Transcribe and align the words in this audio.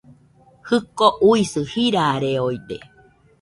Jɨko 0.67 1.07
uisɨ 1.29 1.61
jirareoide 1.71 2.77